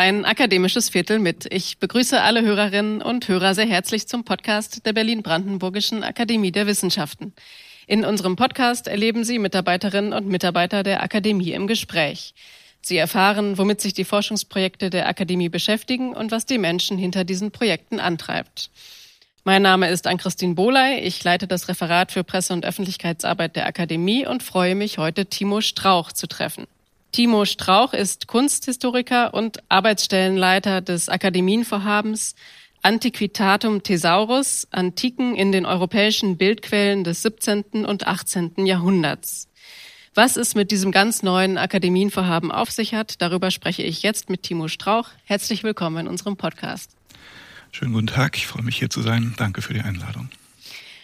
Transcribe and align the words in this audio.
ein 0.00 0.24
akademisches 0.24 0.88
Viertel 0.88 1.18
mit. 1.18 1.46
Ich 1.52 1.76
begrüße 1.76 2.22
alle 2.22 2.40
Hörerinnen 2.40 3.02
und 3.02 3.28
Hörer 3.28 3.54
sehr 3.54 3.66
herzlich 3.66 4.08
zum 4.08 4.24
Podcast 4.24 4.86
der 4.86 4.94
Berlin-Brandenburgischen 4.94 6.02
Akademie 6.02 6.52
der 6.52 6.66
Wissenschaften. 6.66 7.34
In 7.86 8.06
unserem 8.06 8.34
Podcast 8.34 8.88
erleben 8.88 9.24
Sie 9.24 9.38
Mitarbeiterinnen 9.38 10.14
und 10.14 10.26
Mitarbeiter 10.26 10.82
der 10.84 11.02
Akademie 11.02 11.52
im 11.52 11.66
Gespräch. 11.66 12.32
Sie 12.80 12.96
erfahren, 12.96 13.58
womit 13.58 13.82
sich 13.82 13.92
die 13.92 14.06
Forschungsprojekte 14.06 14.88
der 14.88 15.06
Akademie 15.06 15.50
beschäftigen 15.50 16.14
und 16.14 16.30
was 16.30 16.46
die 16.46 16.56
Menschen 16.56 16.96
hinter 16.96 17.24
diesen 17.24 17.50
Projekten 17.50 18.00
antreibt. 18.00 18.70
Mein 19.44 19.60
Name 19.60 19.90
ist 19.90 20.06
Ann-Christine 20.06 20.54
Bohley. 20.54 21.00
Ich 21.00 21.22
leite 21.24 21.46
das 21.46 21.68
Referat 21.68 22.10
für 22.10 22.24
Presse- 22.24 22.54
und 22.54 22.64
Öffentlichkeitsarbeit 22.64 23.54
der 23.54 23.66
Akademie 23.66 24.26
und 24.26 24.42
freue 24.42 24.76
mich, 24.76 24.96
heute 24.96 25.26
Timo 25.26 25.60
Strauch 25.60 26.10
zu 26.10 26.26
treffen. 26.26 26.66
Timo 27.12 27.44
Strauch 27.44 27.92
ist 27.92 28.28
Kunsthistoriker 28.28 29.34
und 29.34 29.58
Arbeitsstellenleiter 29.68 30.80
des 30.80 31.08
Akademienvorhabens 31.08 32.36
Antiquitatum 32.82 33.82
Thesaurus, 33.82 34.68
Antiken 34.70 35.34
in 35.34 35.52
den 35.52 35.66
europäischen 35.66 36.38
Bildquellen 36.38 37.04
des 37.04 37.22
17. 37.22 37.84
und 37.84 38.06
18. 38.06 38.64
Jahrhunderts. 38.64 39.48
Was 40.14 40.36
es 40.36 40.54
mit 40.54 40.70
diesem 40.70 40.92
ganz 40.92 41.22
neuen 41.22 41.58
Akademienvorhaben 41.58 42.50
auf 42.50 42.70
sich 42.70 42.94
hat, 42.94 43.20
darüber 43.20 43.50
spreche 43.50 43.82
ich 43.82 44.02
jetzt 44.02 44.30
mit 44.30 44.44
Timo 44.44 44.68
Strauch. 44.68 45.08
Herzlich 45.24 45.62
willkommen 45.62 45.98
in 45.98 46.08
unserem 46.08 46.36
Podcast. 46.36 46.96
Schönen 47.72 47.92
guten 47.92 48.06
Tag, 48.06 48.36
ich 48.36 48.46
freue 48.46 48.62
mich 48.62 48.78
hier 48.78 48.90
zu 48.90 49.02
sein. 49.02 49.34
Danke 49.36 49.62
für 49.62 49.74
die 49.74 49.80
Einladung. 49.80 50.28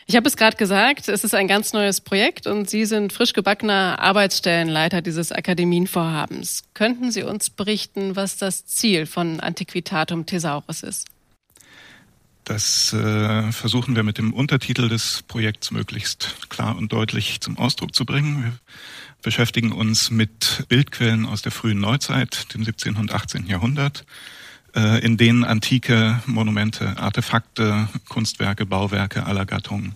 Ich 0.08 0.14
habe 0.14 0.28
es 0.28 0.36
gerade 0.36 0.56
gesagt, 0.56 1.08
es 1.08 1.24
ist 1.24 1.34
ein 1.34 1.48
ganz 1.48 1.72
neues 1.72 2.00
Projekt 2.00 2.46
und 2.46 2.70
Sie 2.70 2.84
sind 2.84 3.12
frisch 3.12 3.32
gebackener 3.32 3.98
Arbeitsstellenleiter 3.98 5.02
dieses 5.02 5.32
Akademienvorhabens. 5.32 6.62
Könnten 6.74 7.10
Sie 7.10 7.24
uns 7.24 7.50
berichten, 7.50 8.14
was 8.14 8.36
das 8.36 8.66
Ziel 8.66 9.06
von 9.06 9.40
Antiquitatum 9.40 10.24
Thesaurus 10.24 10.84
ist? 10.84 11.08
Das 12.44 12.92
äh, 12.92 13.50
versuchen 13.50 13.96
wir 13.96 14.04
mit 14.04 14.18
dem 14.18 14.32
Untertitel 14.32 14.88
des 14.88 15.24
Projekts 15.26 15.72
möglichst 15.72 16.36
klar 16.50 16.76
und 16.76 16.92
deutlich 16.92 17.40
zum 17.40 17.58
Ausdruck 17.58 17.92
zu 17.92 18.06
bringen. 18.06 18.44
Wir 18.44 18.52
beschäftigen 19.22 19.72
uns 19.72 20.12
mit 20.12 20.66
Bildquellen 20.68 21.26
aus 21.26 21.42
der 21.42 21.50
frühen 21.50 21.80
Neuzeit, 21.80 22.54
dem 22.54 22.62
17. 22.62 22.94
und 22.94 23.12
18. 23.12 23.48
Jahrhundert 23.48 24.06
in 24.76 25.16
denen 25.16 25.44
antike 25.44 26.20
Monumente, 26.26 26.98
Artefakte, 26.98 27.88
Kunstwerke, 28.08 28.66
Bauwerke 28.66 29.24
aller 29.24 29.46
Gattungen 29.46 29.94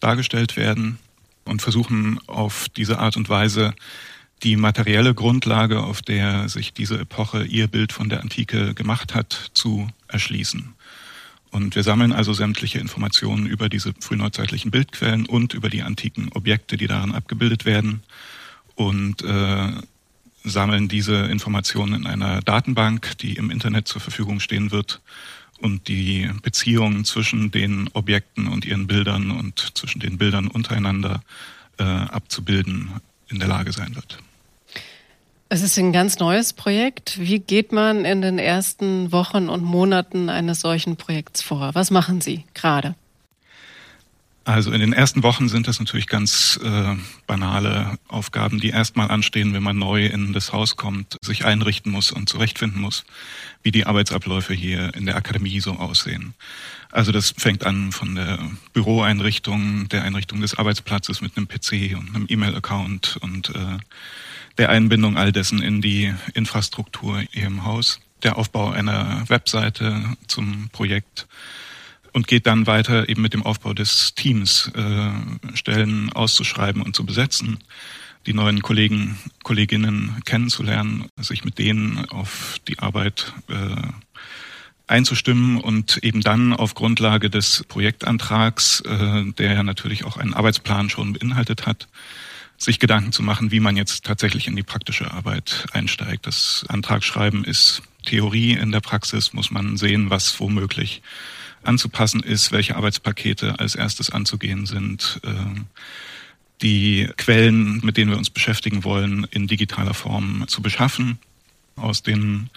dargestellt 0.00 0.56
werden 0.56 0.98
und 1.44 1.62
versuchen 1.62 2.18
auf 2.26 2.68
diese 2.70 2.98
Art 2.98 3.16
und 3.16 3.28
Weise 3.28 3.74
die 4.42 4.56
materielle 4.56 5.14
Grundlage, 5.14 5.80
auf 5.80 6.02
der 6.02 6.48
sich 6.48 6.72
diese 6.72 6.98
Epoche 6.98 7.44
ihr 7.44 7.68
Bild 7.68 7.92
von 7.92 8.08
der 8.08 8.20
Antike 8.20 8.74
gemacht 8.74 9.14
hat, 9.14 9.50
zu 9.54 9.88
erschließen. 10.08 10.74
Und 11.50 11.76
wir 11.76 11.82
sammeln 11.82 12.12
also 12.12 12.32
sämtliche 12.32 12.78
Informationen 12.78 13.46
über 13.46 13.68
diese 13.68 13.92
frühneuzeitlichen 14.00 14.70
Bildquellen 14.70 15.26
und 15.26 15.52
über 15.52 15.68
die 15.68 15.82
antiken 15.82 16.30
Objekte, 16.32 16.76
die 16.76 16.86
darin 16.86 17.12
abgebildet 17.12 17.66
werden 17.66 18.02
und 18.74 19.22
äh, 19.22 19.72
sammeln 20.44 20.88
diese 20.88 21.16
Informationen 21.26 21.94
in 21.94 22.06
einer 22.06 22.40
Datenbank, 22.40 23.18
die 23.18 23.34
im 23.34 23.50
Internet 23.50 23.88
zur 23.88 24.00
Verfügung 24.00 24.40
stehen 24.40 24.70
wird 24.70 25.00
und 25.60 25.88
die 25.88 26.28
Beziehungen 26.42 27.04
zwischen 27.04 27.50
den 27.50 27.88
Objekten 27.92 28.48
und 28.48 28.64
ihren 28.64 28.86
Bildern 28.86 29.30
und 29.30 29.72
zwischen 29.74 30.00
den 30.00 30.18
Bildern 30.18 30.48
untereinander 30.48 31.22
äh, 31.78 31.84
abzubilden 31.84 32.90
in 33.28 33.38
der 33.38 33.48
Lage 33.48 33.72
sein 33.72 33.94
wird. 33.94 34.18
Es 35.48 35.62
ist 35.62 35.78
ein 35.78 35.92
ganz 35.92 36.18
neues 36.18 36.54
Projekt. 36.54 37.18
Wie 37.20 37.38
geht 37.38 37.72
man 37.72 38.06
in 38.06 38.22
den 38.22 38.38
ersten 38.38 39.12
Wochen 39.12 39.50
und 39.50 39.62
Monaten 39.62 40.30
eines 40.30 40.60
solchen 40.60 40.96
Projekts 40.96 41.42
vor? 41.42 41.74
Was 41.74 41.90
machen 41.90 42.22
Sie 42.22 42.44
gerade? 42.54 42.94
Also 44.44 44.72
in 44.72 44.80
den 44.80 44.92
ersten 44.92 45.22
Wochen 45.22 45.48
sind 45.48 45.68
das 45.68 45.78
natürlich 45.78 46.08
ganz 46.08 46.58
äh, 46.62 46.96
banale 47.28 47.98
Aufgaben, 48.08 48.58
die 48.58 48.70
erstmal 48.70 49.08
anstehen, 49.08 49.54
wenn 49.54 49.62
man 49.62 49.78
neu 49.78 50.06
in 50.06 50.32
das 50.32 50.52
Haus 50.52 50.76
kommt, 50.76 51.16
sich 51.22 51.44
einrichten 51.44 51.92
muss 51.92 52.10
und 52.10 52.28
zurechtfinden 52.28 52.80
muss, 52.80 53.04
wie 53.62 53.70
die 53.70 53.86
Arbeitsabläufe 53.86 54.52
hier 54.52 54.94
in 54.94 55.06
der 55.06 55.14
Akademie 55.14 55.60
so 55.60 55.74
aussehen. 55.74 56.34
Also 56.90 57.12
das 57.12 57.34
fängt 57.36 57.64
an 57.64 57.92
von 57.92 58.16
der 58.16 58.38
Büroeinrichtung, 58.72 59.88
der 59.88 60.02
Einrichtung 60.02 60.40
des 60.40 60.58
Arbeitsplatzes 60.58 61.20
mit 61.20 61.36
einem 61.36 61.46
PC 61.46 61.96
und 61.96 62.14
einem 62.14 62.26
E-Mail-Account 62.28 63.18
und 63.20 63.50
äh, 63.50 63.78
der 64.58 64.70
Einbindung 64.70 65.16
all 65.16 65.30
dessen 65.30 65.62
in 65.62 65.80
die 65.80 66.12
Infrastruktur 66.34 67.22
hier 67.30 67.46
im 67.46 67.64
Haus, 67.64 68.00
der 68.24 68.36
Aufbau 68.36 68.70
einer 68.70 69.28
Webseite 69.28 70.16
zum 70.26 70.68
Projekt 70.70 71.26
und 72.12 72.26
geht 72.26 72.46
dann 72.46 72.66
weiter 72.66 73.08
eben 73.08 73.22
mit 73.22 73.34
dem 73.34 73.42
Aufbau 73.42 73.74
des 73.74 74.14
Teams, 74.14 74.70
äh, 74.74 75.56
Stellen 75.56 76.12
auszuschreiben 76.12 76.82
und 76.82 76.94
zu 76.94 77.04
besetzen, 77.04 77.58
die 78.26 78.34
neuen 78.34 78.62
Kollegen, 78.62 79.18
Kolleginnen 79.42 80.20
kennenzulernen, 80.24 81.06
sich 81.18 81.44
mit 81.44 81.58
denen 81.58 82.08
auf 82.10 82.56
die 82.68 82.78
Arbeit 82.78 83.32
äh, 83.48 83.82
einzustimmen 84.86 85.58
und 85.58 85.98
eben 85.98 86.20
dann 86.20 86.52
auf 86.52 86.74
Grundlage 86.74 87.30
des 87.30 87.64
Projektantrags, 87.68 88.80
äh, 88.80 89.24
der 89.38 89.54
ja 89.54 89.62
natürlich 89.62 90.04
auch 90.04 90.18
einen 90.18 90.34
Arbeitsplan 90.34 90.90
schon 90.90 91.14
beinhaltet 91.14 91.66
hat, 91.66 91.88
sich 92.58 92.78
Gedanken 92.78 93.12
zu 93.12 93.22
machen, 93.22 93.50
wie 93.50 93.60
man 93.60 93.76
jetzt 93.76 94.04
tatsächlich 94.04 94.46
in 94.46 94.54
die 94.54 94.62
praktische 94.62 95.10
Arbeit 95.10 95.66
einsteigt. 95.72 96.26
Das 96.26 96.64
Antragsschreiben 96.68 97.44
ist 97.44 97.82
Theorie 98.04 98.52
in 98.52 98.70
der 98.70 98.80
Praxis, 98.80 99.32
muss 99.32 99.50
man 99.50 99.76
sehen, 99.76 100.10
was 100.10 100.38
womöglich 100.38 101.02
anzupassen 101.64 102.22
ist, 102.22 102.52
welche 102.52 102.76
Arbeitspakete 102.76 103.58
als 103.58 103.74
erstes 103.74 104.10
anzugehen 104.10 104.66
sind, 104.66 105.20
ähm, 105.24 105.66
die 106.62 107.08
Quellen, 107.16 107.80
mit 107.82 107.96
denen 107.96 108.10
wir 108.10 108.18
uns 108.18 108.30
beschäftigen 108.30 108.84
wollen, 108.84 109.26
in 109.30 109.46
digitaler 109.46 109.94
Form 109.94 110.44
zu 110.46 110.62
beschaffen 110.62 111.18
aus 111.76 112.02
den 112.02 112.50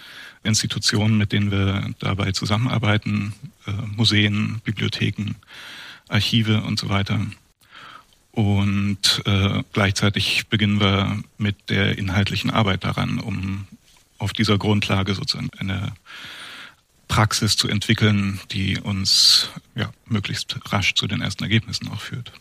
Institutionen, 0.44 1.18
mit 1.18 1.32
denen 1.32 1.50
wir 1.50 1.90
dabei 1.98 2.32
zusammenarbeiten, 2.32 3.34
äh, 3.66 3.72
Museen, 3.96 4.60
Bibliotheken, 4.64 5.34
Archive 6.08 6.62
und 6.62 6.78
so 6.78 6.88
weiter. 6.88 7.20
Und 8.30 9.22
äh, 9.24 9.62
gleichzeitig 9.72 10.46
beginnen 10.48 10.78
wir 10.78 11.22
mit 11.38 11.70
der 11.70 11.98
inhaltlichen 11.98 12.50
Arbeit 12.50 12.84
daran, 12.84 13.18
um 13.18 13.66
auf 14.18 14.32
dieser 14.32 14.58
Grundlage 14.58 15.14
sozusagen 15.14 15.50
eine 15.58 15.92
Praxis 17.08 17.56
zu 17.56 17.68
entwickeln, 17.68 18.40
die 18.50 18.78
uns 18.78 19.50
ja, 19.74 19.90
möglichst 20.06 20.56
rasch 20.72 20.94
zu 20.94 21.06
den 21.06 21.20
ersten 21.20 21.44
Ergebnissen 21.44 21.88
auch 21.88 22.00
führt. 22.00 22.32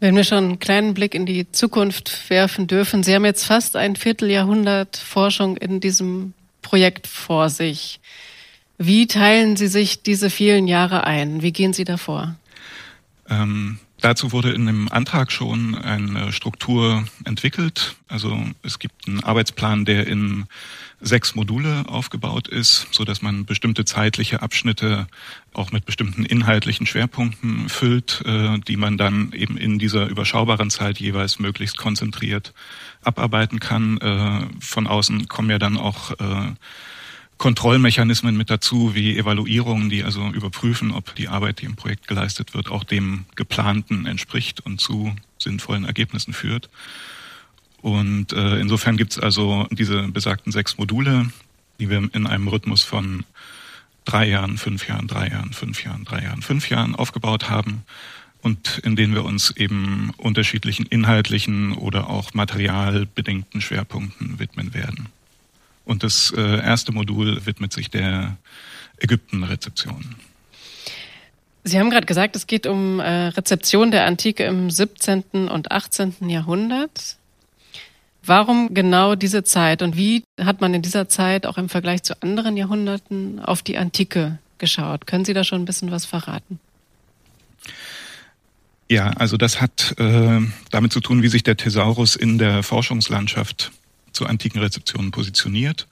Wenn 0.00 0.16
wir 0.16 0.24
schon 0.24 0.44
einen 0.44 0.58
kleinen 0.58 0.94
Blick 0.94 1.14
in 1.14 1.26
die 1.26 1.50
Zukunft 1.50 2.28
werfen 2.28 2.66
dürfen, 2.66 3.02
Sie 3.02 3.14
haben 3.14 3.24
jetzt 3.24 3.44
fast 3.44 3.76
ein 3.76 3.96
Vierteljahrhundert 3.96 4.96
Forschung 4.96 5.56
in 5.56 5.80
diesem 5.80 6.34
Projekt 6.62 7.06
vor 7.06 7.48
sich. 7.48 8.00
Wie 8.76 9.06
teilen 9.06 9.56
Sie 9.56 9.68
sich 9.68 10.02
diese 10.02 10.30
vielen 10.30 10.66
Jahre 10.66 11.04
ein? 11.04 11.42
Wie 11.42 11.52
gehen 11.52 11.72
Sie 11.72 11.84
davor? 11.84 12.34
Ähm, 13.30 13.78
dazu 14.04 14.32
wurde 14.32 14.52
in 14.52 14.66
dem 14.66 14.92
Antrag 14.92 15.32
schon 15.32 15.74
eine 15.74 16.30
Struktur 16.32 17.04
entwickelt. 17.24 17.96
Also 18.06 18.38
es 18.62 18.78
gibt 18.78 19.08
einen 19.08 19.24
Arbeitsplan, 19.24 19.86
der 19.86 20.06
in 20.06 20.44
sechs 21.00 21.34
Module 21.34 21.84
aufgebaut 21.88 22.46
ist, 22.46 22.86
so 22.90 23.04
dass 23.04 23.22
man 23.22 23.46
bestimmte 23.46 23.84
zeitliche 23.84 24.42
Abschnitte 24.42 25.06
auch 25.54 25.72
mit 25.72 25.86
bestimmten 25.86 26.24
inhaltlichen 26.24 26.86
Schwerpunkten 26.86 27.68
füllt, 27.68 28.22
äh, 28.26 28.58
die 28.60 28.76
man 28.76 28.98
dann 28.98 29.32
eben 29.32 29.56
in 29.56 29.78
dieser 29.78 30.06
überschaubaren 30.06 30.70
Zeit 30.70 30.98
jeweils 30.98 31.38
möglichst 31.38 31.78
konzentriert 31.78 32.52
abarbeiten 33.02 33.58
kann. 33.58 33.98
Äh, 33.98 34.46
von 34.60 34.86
außen 34.86 35.28
kommen 35.28 35.50
ja 35.50 35.58
dann 35.58 35.78
auch 35.78 36.10
äh, 36.12 36.52
Kontrollmechanismen 37.44 38.38
mit 38.38 38.48
dazu, 38.48 38.94
wie 38.94 39.18
Evaluierungen, 39.18 39.90
die 39.90 40.02
also 40.02 40.30
überprüfen, 40.30 40.92
ob 40.92 41.14
die 41.14 41.28
Arbeit, 41.28 41.60
die 41.60 41.66
im 41.66 41.76
Projekt 41.76 42.08
geleistet 42.08 42.54
wird, 42.54 42.70
auch 42.70 42.84
dem 42.84 43.26
geplanten 43.36 44.06
entspricht 44.06 44.62
und 44.64 44.80
zu 44.80 45.14
sinnvollen 45.36 45.84
Ergebnissen 45.84 46.32
führt. 46.32 46.70
Und 47.82 48.32
äh, 48.32 48.58
insofern 48.60 48.96
gibt 48.96 49.12
es 49.12 49.18
also 49.18 49.68
diese 49.70 50.08
besagten 50.08 50.52
sechs 50.52 50.78
Module, 50.78 51.30
die 51.78 51.90
wir 51.90 52.08
in 52.14 52.26
einem 52.26 52.48
Rhythmus 52.48 52.82
von 52.82 53.26
drei 54.06 54.26
Jahren, 54.26 54.56
fünf 54.56 54.88
Jahren, 54.88 55.06
drei 55.06 55.28
Jahren, 55.28 55.52
fünf 55.52 55.84
Jahren, 55.84 56.06
drei 56.06 56.22
Jahren, 56.22 56.40
fünf 56.40 56.70
Jahren 56.70 56.94
aufgebaut 56.94 57.50
haben 57.50 57.82
und 58.40 58.78
in 58.84 58.96
denen 58.96 59.12
wir 59.12 59.26
uns 59.26 59.50
eben 59.50 60.12
unterschiedlichen 60.16 60.86
inhaltlichen 60.86 61.74
oder 61.74 62.08
auch 62.08 62.32
materialbedingten 62.32 63.60
Schwerpunkten 63.60 64.38
widmen 64.38 64.72
werden. 64.72 65.10
Und 65.84 66.02
das 66.02 66.32
äh, 66.36 66.40
erste 66.40 66.92
Modul 66.92 67.44
widmet 67.46 67.72
sich 67.72 67.90
der 67.90 68.36
Ägyptenrezeption. 68.98 70.16
Sie 71.64 71.78
haben 71.78 71.90
gerade 71.90 72.06
gesagt, 72.06 72.36
es 72.36 72.46
geht 72.46 72.66
um 72.66 73.00
äh, 73.00 73.28
Rezeption 73.28 73.90
der 73.90 74.06
Antike 74.06 74.44
im 74.44 74.70
17. 74.70 75.48
und 75.48 75.72
18. 75.72 76.28
Jahrhundert. 76.28 77.16
Warum 78.26 78.72
genau 78.72 79.14
diese 79.14 79.44
Zeit 79.44 79.82
und 79.82 79.96
wie 79.96 80.24
hat 80.40 80.60
man 80.60 80.72
in 80.72 80.82
dieser 80.82 81.08
Zeit 81.08 81.46
auch 81.46 81.58
im 81.58 81.68
Vergleich 81.68 82.02
zu 82.02 82.20
anderen 82.22 82.56
Jahrhunderten 82.56 83.38
auf 83.40 83.62
die 83.62 83.76
Antike 83.76 84.38
geschaut? 84.58 85.06
Können 85.06 85.24
Sie 85.24 85.34
da 85.34 85.44
schon 85.44 85.62
ein 85.62 85.66
bisschen 85.66 85.90
was 85.90 86.06
verraten? 86.06 86.58
Ja, 88.88 89.10
also 89.10 89.36
das 89.36 89.60
hat 89.60 89.94
äh, 89.98 90.40
damit 90.70 90.92
zu 90.92 91.00
tun, 91.00 91.22
wie 91.22 91.28
sich 91.28 91.42
der 91.42 91.56
Thesaurus 91.56 92.16
in 92.16 92.38
der 92.38 92.62
Forschungslandschaft 92.62 93.72
zu 94.14 94.26
antiken 94.26 94.60
Rezeptionen 94.60 95.10
positioniert. 95.10 95.86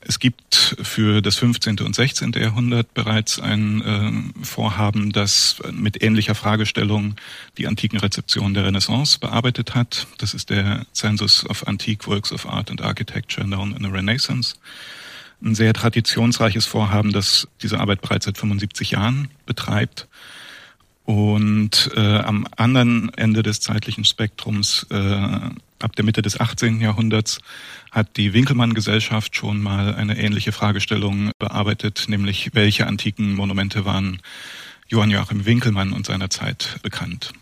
Es 0.00 0.20
gibt 0.20 0.76
für 0.80 1.20
das 1.20 1.36
15. 1.36 1.80
und 1.80 1.94
16. 1.94 2.32
Jahrhundert 2.32 2.94
bereits 2.94 3.40
ein 3.40 3.82
äh, 3.82 4.44
Vorhaben, 4.44 5.12
das 5.12 5.56
mit 5.72 6.02
ähnlicher 6.02 6.36
Fragestellung 6.36 7.16
die 7.58 7.66
antiken 7.66 7.98
Rezeptionen 7.98 8.54
der 8.54 8.64
Renaissance 8.64 9.18
bearbeitet 9.18 9.74
hat. 9.74 10.06
Das 10.18 10.34
ist 10.34 10.50
der 10.50 10.86
Census 10.92 11.44
of 11.46 11.66
Antique 11.66 12.06
Works 12.06 12.32
of 12.32 12.46
Art 12.46 12.70
and 12.70 12.80
Architecture 12.80 13.44
Known 13.44 13.72
in 13.72 13.84
the 13.84 13.90
Renaissance. 13.90 14.54
Ein 15.42 15.54
sehr 15.54 15.72
traditionsreiches 15.72 16.64
Vorhaben, 16.64 17.12
das 17.12 17.48
diese 17.62 17.80
Arbeit 17.80 18.00
bereits 18.00 18.26
seit 18.26 18.38
75 18.38 18.92
Jahren 18.92 19.28
betreibt. 19.46 20.06
Und 21.08 21.90
äh, 21.96 22.18
am 22.18 22.46
anderen 22.58 23.10
Ende 23.14 23.42
des 23.42 23.62
zeitlichen 23.62 24.04
Spektrums 24.04 24.86
äh, 24.90 24.94
ab 24.94 25.96
der 25.96 26.04
Mitte 26.04 26.20
des 26.20 26.38
18. 26.38 26.82
Jahrhunderts 26.82 27.40
hat 27.90 28.18
die 28.18 28.34
Winkelmann-Gesellschaft 28.34 29.34
schon 29.34 29.62
mal 29.62 29.94
eine 29.94 30.18
ähnliche 30.18 30.52
Fragestellung 30.52 31.30
bearbeitet, 31.38 32.04
nämlich 32.08 32.50
welche 32.52 32.86
antiken 32.86 33.34
Monumente 33.36 33.86
waren 33.86 34.20
Johann 34.88 35.08
Joachim 35.08 35.46
Winkelmann 35.46 35.94
und 35.94 36.04
seiner 36.04 36.28
Zeit 36.28 36.78
bekannt. 36.82 37.32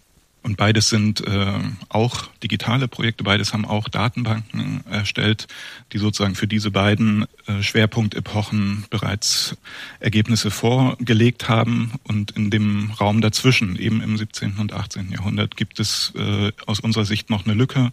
Und 0.47 0.57
beides 0.57 0.91
sind 0.91 1.27
äh, 1.27 1.59
auch 1.89 2.29
digitale 2.41 2.87
Projekte, 2.87 3.25
beides 3.25 3.53
haben 3.53 3.65
auch 3.65 3.89
Datenbanken 3.89 4.85
erstellt, 4.89 5.49
die 5.93 5.99
sozusagen 5.99 6.37
für 6.37 6.47
diese 6.47 6.71
beiden 6.71 7.27
äh, 7.49 7.65
Schwerpunktepochen 7.65 8.85
bereits 8.89 9.57
Ergebnisse 9.99 10.53
vorgelegt 10.53 11.49
haben. 11.49 11.95
Und 12.05 12.31
in 12.31 12.51
dem 12.51 12.93
Raum 12.93 13.23
dazwischen, 13.23 13.75
eben 13.75 14.01
im 14.01 14.17
17. 14.17 14.59
und 14.59 14.73
18. 14.73 15.11
Jahrhundert, 15.11 15.57
gibt 15.57 15.81
es 15.81 16.13
äh, 16.15 16.53
aus 16.65 16.79
unserer 16.79 17.07
Sicht 17.07 17.29
noch 17.29 17.45
eine 17.45 17.55
Lücke, 17.55 17.91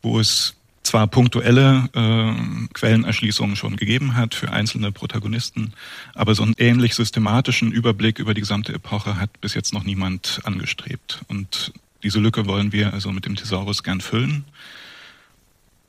wo 0.00 0.18
es 0.18 0.56
zwar 0.84 1.06
punktuelle 1.06 1.88
äh, 1.94 2.68
Quellenerschließungen 2.72 3.56
schon 3.56 3.76
gegeben 3.76 4.14
hat 4.14 4.34
für 4.34 4.52
einzelne 4.52 4.92
Protagonisten, 4.92 5.72
aber 6.14 6.34
so 6.34 6.42
einen 6.42 6.54
ähnlich 6.58 6.94
systematischen 6.94 7.72
Überblick 7.72 8.18
über 8.18 8.34
die 8.34 8.42
gesamte 8.42 8.72
Epoche 8.72 9.18
hat 9.18 9.40
bis 9.40 9.54
jetzt 9.54 9.72
noch 9.72 9.84
niemand 9.84 10.40
angestrebt. 10.44 11.24
Und 11.28 11.72
diese 12.02 12.20
Lücke 12.20 12.46
wollen 12.46 12.72
wir 12.72 12.92
also 12.92 13.10
mit 13.10 13.24
dem 13.24 13.34
Thesaurus 13.34 13.82
gern 13.82 14.00
füllen 14.00 14.44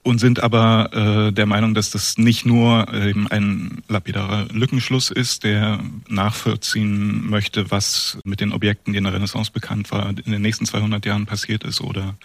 und 0.06 0.20
sind 0.20 0.42
aber 0.42 0.92
äh, 0.94 1.34
der 1.34 1.48
Meinung, 1.48 1.74
dass 1.74 1.90
das 1.90 2.20
nicht 2.20 2.46
nur 2.46 2.94
eben 2.94 3.28
ein 3.28 3.82
lapidarer 3.90 4.46
Lückenschluss 4.54 5.10
ist, 5.10 5.44
der 5.44 5.80
nachvollziehen 6.08 7.28
möchte, 7.28 7.72
was 7.72 8.20
mit 8.24 8.40
den 8.40 8.54
Objekten, 8.54 8.94
die 8.94 9.00
in 9.00 9.04
der 9.04 9.14
Renaissance 9.14 9.52
bekannt 9.52 9.92
war, 9.92 10.10
in 10.10 10.32
den 10.32 10.44
nächsten 10.44 10.66
200 10.66 11.04
Jahren 11.06 11.26
passiert 11.26 11.64
ist 11.64 11.82
oder 11.82 12.16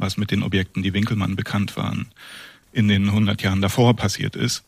was 0.00 0.16
mit 0.16 0.30
den 0.30 0.42
Objekten, 0.42 0.82
die 0.82 0.94
Winkelmann 0.94 1.36
bekannt 1.36 1.76
waren, 1.76 2.08
in 2.72 2.88
den 2.88 3.08
100 3.08 3.42
Jahren 3.42 3.62
davor 3.62 3.94
passiert 3.94 4.36
ist, 4.36 4.64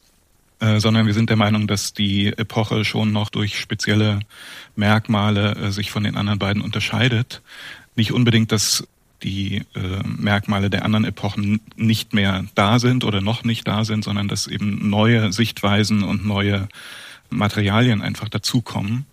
äh, 0.61 0.81
sondern 0.81 1.07
wir 1.07 1.15
sind 1.15 1.31
der 1.31 1.37
Meinung, 1.37 1.67
dass 1.67 1.93
die 1.93 2.27
Epoche 2.29 2.85
schon 2.85 3.13
noch 3.13 3.31
durch 3.31 3.59
spezielle 3.59 4.21
Merkmale 4.77 5.55
äh, 5.57 5.71
sich 5.71 5.91
von 5.91 6.05
den 6.05 6.17
anderen 6.17 6.39
beiden 6.39 6.63
unterscheidet. 6.63 7.43
Nicht 7.97 8.13
unbedingt, 8.13 8.53
dass 8.53 8.87
die 9.23 9.63
äh, 9.75 10.03
Merkmale 10.05 10.69
der 10.69 10.85
anderen 10.85 11.05
Epochen 11.05 11.61
nicht 11.77 12.13
mehr 12.13 12.45
da 12.55 12.79
sind 12.79 13.05
oder 13.05 13.21
noch 13.21 13.45
nicht 13.45 13.67
da 13.69 13.85
sind, 13.85 14.05
sondern 14.05 14.29
dass 14.29 14.47
eben 14.47 14.89
neue 14.89 15.33
Sichtweisen 15.33 16.03
und 16.03 16.27
neue 16.27 16.69
Materialien 17.31 18.03
einfach 18.03 18.29
dazukommen 18.29 19.07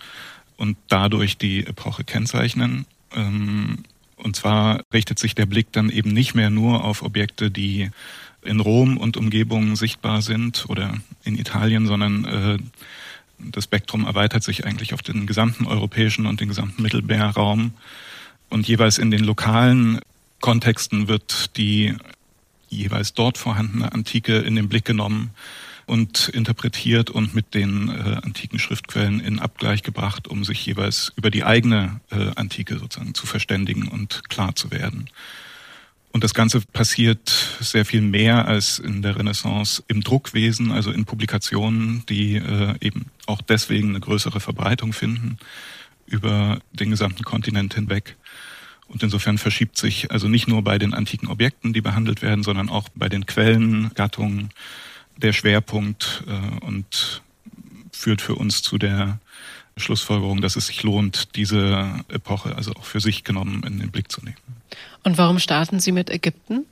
und 0.58 0.78
dadurch 0.88 1.38
die 1.38 1.66
Epoche 1.66 2.04
kennzeichnen. 2.04 2.86
Ähm, 3.16 3.84
und 4.24 4.36
zwar 4.36 4.82
richtet 4.94 5.20
sich 5.20 5.36
der 5.36 5.46
Blick 5.46 5.72
dann 5.72 5.90
eben 5.90 6.12
nicht 6.12 6.36
mehr 6.36 6.50
nur 6.50 6.84
auf 6.84 7.04
Objekte, 7.04 7.52
die 7.52 7.90
in 8.42 8.60
Rom 8.60 8.98
und 8.98 9.18
Umgebung 9.18 9.76
sichtbar 9.76 10.22
sind 10.22 10.66
oder 10.70 10.94
in 11.24 11.38
Italien, 11.38 11.88
sondern 11.88 12.26
äh, 12.26 12.58
das 13.40 13.66
Spektrum 13.66 14.06
erweitert 14.06 14.44
sich 14.44 14.66
eigentlich 14.66 14.94
auf 14.94 15.02
den 15.02 15.26
gesamten 15.26 15.66
europäischen 15.66 16.26
und 16.26 16.42
den 16.42 16.50
gesamten 16.50 16.82
Mittelmeerraum. 16.82 17.74
Und 18.50 18.68
jeweils 18.68 18.98
in 18.98 19.12
den 19.12 19.24
lokalen 19.24 20.00
Kontexten 20.42 21.08
wird 21.08 21.58
die 21.58 21.96
jeweils 22.70 23.14
dort 23.14 23.38
vorhandene 23.38 23.92
Antike 23.94 24.38
in 24.40 24.56
den 24.56 24.70
Blick 24.70 24.86
genommen 24.86 25.32
und 25.90 26.30
interpretiert 26.30 27.10
und 27.10 27.34
mit 27.34 27.54
den 27.54 27.90
äh, 27.90 28.20
antiken 28.24 28.60
Schriftquellen 28.60 29.20
in 29.20 29.40
Abgleich 29.40 29.84
gebracht, 29.84 30.28
um 30.28 30.44
sich 30.44 30.66
jeweils 30.66 31.12
über 31.16 31.32
die 31.32 31.44
eigene 31.44 32.00
äh, 32.12 32.32
Antike 32.36 32.78
sozusagen 32.78 33.14
zu 33.14 33.26
verständigen 33.26 33.88
und 33.88 34.30
klar 34.30 34.56
zu 34.56 34.72
werden. 34.72 35.10
Und 36.12 36.24
das 36.24 36.34
Ganze 36.34 36.62
passiert 36.62 37.30
sehr 37.60 37.86
viel 37.86 38.02
mehr 38.02 38.48
als 38.48 38.80
in 38.80 39.02
der 39.02 39.16
Renaissance 39.16 39.84
im 39.88 40.02
Druckwesen, 40.02 40.72
also 40.72 40.92
in 40.92 41.06
Publikationen, 41.06 42.04
die 42.08 42.36
äh, 42.36 42.76
eben 42.82 43.08
auch 43.26 43.42
deswegen 43.42 43.90
eine 43.90 44.00
größere 44.00 44.40
Verbreitung 44.40 44.94
finden 44.94 45.38
über 46.06 46.60
den 46.72 46.90
gesamten 46.90 47.24
Kontinent 47.24 47.74
hinweg. 47.76 48.16
Und 48.88 49.04
insofern 49.04 49.38
verschiebt 49.38 49.78
sich 49.78 50.12
also 50.12 50.28
nicht 50.28 50.48
nur 50.48 50.64
bei 50.64 50.80
den 50.80 50.96
antiken 50.96 51.28
Objekten, 51.28 51.74
die 51.74 51.82
behandelt 51.82 52.24
werden, 52.24 52.44
sondern 52.44 52.70
auch 52.70 52.90
bei 52.96 53.08
den 53.08 53.28
Quellen, 53.28 53.92
Gattungen, 53.94 54.50
der 55.22 55.34
Schwerpunkt 55.34 56.24
äh, 56.28 56.66
und 56.66 57.22
führt 57.92 58.22
für 58.22 58.36
uns 58.36 58.62
zu 58.62 58.78
der 58.78 59.20
Schlussfolgerung, 59.78 60.42
dass 60.42 60.56
es 60.56 60.68
sich 60.68 60.84
lohnt, 60.84 61.36
diese 61.36 62.04
Epoche 62.10 62.56
also 62.56 62.74
auch 62.74 62.86
für 62.86 63.00
sich 63.00 63.24
genommen 63.24 63.64
in 63.66 63.80
den 63.80 63.92
Blick 63.92 64.12
zu 64.12 64.24
nehmen. 64.24 64.38
Und 65.04 65.18
warum 65.18 65.40
starten 65.40 65.80
Sie 65.80 65.92
mit 65.92 66.10
Ägypten? 66.10 66.66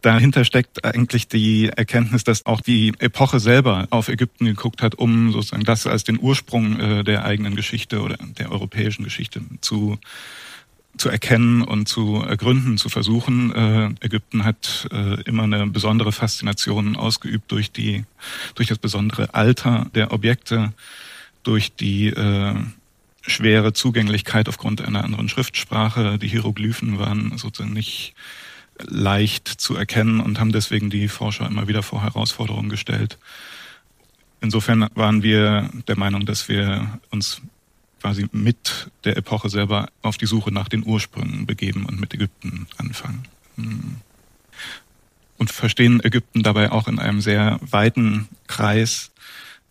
Dahinter 0.00 0.44
steckt 0.44 0.84
eigentlich 0.84 1.26
die 1.26 1.70
Erkenntnis, 1.74 2.22
dass 2.22 2.46
auch 2.46 2.60
die 2.60 2.92
Epoche 3.00 3.40
selber 3.40 3.88
auf 3.90 4.08
Ägypten 4.08 4.44
geguckt 4.44 4.80
hat, 4.80 4.94
um 4.94 5.32
sozusagen 5.32 5.64
das 5.64 5.88
als 5.88 6.04
den 6.04 6.20
Ursprung 6.20 6.78
äh, 6.78 7.04
der 7.04 7.24
eigenen 7.24 7.56
Geschichte 7.56 8.00
oder 8.00 8.16
der 8.16 8.52
europäischen 8.52 9.02
Geschichte 9.02 9.40
zu 9.60 9.98
zu 10.98 11.08
erkennen 11.08 11.62
und 11.62 11.88
zu 11.88 12.16
ergründen, 12.16 12.78
zu 12.78 12.88
versuchen. 12.88 13.52
Äh, 13.54 14.04
Ägypten 14.04 14.44
hat 14.44 14.88
äh, 14.92 15.20
immer 15.22 15.44
eine 15.44 15.66
besondere 15.66 16.12
Faszination 16.12 16.96
ausgeübt 16.96 17.50
durch 17.50 17.70
die, 17.70 18.04
durch 18.54 18.68
das 18.68 18.78
besondere 18.78 19.34
Alter 19.34 19.86
der 19.94 20.12
Objekte, 20.12 20.72
durch 21.42 21.74
die 21.74 22.08
äh, 22.08 22.54
schwere 23.22 23.72
Zugänglichkeit 23.72 24.48
aufgrund 24.48 24.80
einer 24.80 25.04
anderen 25.04 25.28
Schriftsprache. 25.28 26.18
Die 26.18 26.28
Hieroglyphen 26.28 26.98
waren 26.98 27.36
sozusagen 27.38 27.72
nicht 27.72 28.14
leicht 28.78 29.48
zu 29.48 29.74
erkennen 29.76 30.20
und 30.20 30.38
haben 30.38 30.52
deswegen 30.52 30.90
die 30.90 31.08
Forscher 31.08 31.46
immer 31.46 31.68
wieder 31.68 31.82
vor 31.82 32.02
Herausforderungen 32.02 32.68
gestellt. 32.68 33.18
Insofern 34.40 34.88
waren 34.94 35.22
wir 35.22 35.68
der 35.88 35.98
Meinung, 35.98 36.24
dass 36.24 36.48
wir 36.48 37.00
uns 37.10 37.42
quasi 38.00 38.26
mit 38.32 38.90
der 39.04 39.16
Epoche 39.16 39.48
selber 39.48 39.88
auf 40.02 40.16
die 40.16 40.26
Suche 40.26 40.52
nach 40.52 40.68
den 40.68 40.86
Ursprüngen 40.86 41.46
begeben 41.46 41.86
und 41.86 42.00
mit 42.00 42.14
Ägypten 42.14 42.66
anfangen. 42.76 43.24
Hm. 43.56 43.96
Und 45.36 45.50
verstehen 45.50 46.02
Ägypten 46.02 46.42
dabei 46.42 46.72
auch 46.72 46.88
in 46.88 46.98
einem 46.98 47.20
sehr 47.20 47.60
weiten 47.62 48.28
Kreis 48.48 49.12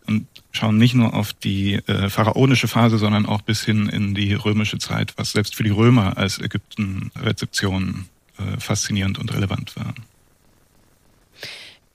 und 0.06 0.26
schauen 0.52 0.78
nicht 0.78 0.94
nur 0.94 1.12
auf 1.12 1.34
die 1.34 1.74
äh, 1.74 2.08
pharaonische 2.08 2.68
Phase, 2.68 2.96
sondern 2.96 3.26
auch 3.26 3.42
bis 3.42 3.64
hin 3.64 3.88
in 3.88 4.14
die 4.14 4.32
römische 4.32 4.78
Zeit, 4.78 5.12
was 5.16 5.32
selbst 5.32 5.54
für 5.54 5.64
die 5.64 5.70
Römer 5.70 6.16
als 6.16 6.38
Ägypten-Rezeption 6.38 8.06
äh, 8.38 8.58
faszinierend 8.58 9.18
und 9.18 9.32
relevant 9.34 9.76
war. 9.76 9.94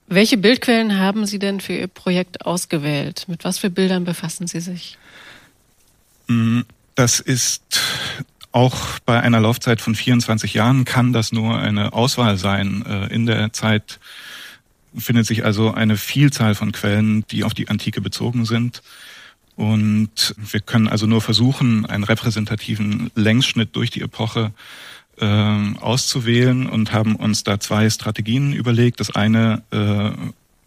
Welche 0.06 0.36
Bildquellen 0.36 0.98
haben 0.98 1.26
Sie 1.26 1.38
denn 1.38 1.60
für 1.60 1.72
Ihr 1.72 1.88
Projekt 1.88 2.44
ausgewählt? 2.46 3.24
Mit 3.26 3.44
was 3.44 3.58
für 3.58 3.70
Bildern 3.70 4.04
befassen 4.04 4.46
Sie 4.46 4.60
sich? 4.60 4.98
Das 6.94 7.20
ist 7.20 7.80
auch 8.52 9.00
bei 9.04 9.20
einer 9.20 9.40
Laufzeit 9.40 9.80
von 9.80 9.94
24 9.96 10.54
Jahren 10.54 10.84
kann 10.84 11.12
das 11.12 11.32
nur 11.32 11.58
eine 11.58 11.92
Auswahl 11.92 12.36
sein. 12.36 12.84
Äh, 12.86 13.12
in 13.12 13.26
der 13.26 13.52
Zeit 13.52 13.98
findet 14.96 15.26
sich 15.26 15.44
also 15.44 15.74
eine 15.74 15.96
Vielzahl 15.96 16.54
von 16.54 16.70
Quellen, 16.70 17.26
die 17.28 17.42
auf 17.42 17.52
die 17.52 17.68
Antike 17.68 18.00
bezogen 18.00 18.44
sind. 18.44 18.82
Und 19.56 20.34
wir 20.36 20.60
können 20.60 20.88
also 20.88 21.06
nur 21.06 21.20
versuchen, 21.20 21.86
einen 21.86 22.04
repräsentativen 22.04 23.10
Längsschnitt 23.14 23.74
durch 23.74 23.90
die 23.90 24.00
Epoche 24.00 24.52
äh, 25.18 25.74
auszuwählen 25.80 26.68
und 26.68 26.92
haben 26.92 27.16
uns 27.16 27.44
da 27.44 27.60
zwei 27.60 27.88
Strategien 27.90 28.52
überlegt. 28.52 29.00
Das 29.00 29.14
eine 29.14 29.62
äh, 29.70 30.10